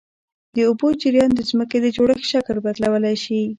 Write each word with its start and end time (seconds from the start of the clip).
د 0.55 0.57
اوبو 0.69 0.87
جریان 1.01 1.31
د 1.35 1.39
ځمکې 1.49 1.77
د 1.81 1.87
جوړښت 1.95 2.25
شکل 2.33 2.55
بدلولی 2.65 3.15
شي. 3.23 3.41